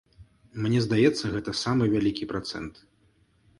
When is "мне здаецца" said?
0.65-1.31